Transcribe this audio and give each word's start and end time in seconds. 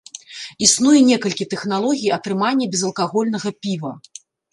Існуе 0.67 1.01
некалькі 1.09 1.45
тэхналогій 1.51 2.13
атрымання 2.17 2.65
безалкагольнага 2.73 3.49
піва. 3.67 3.93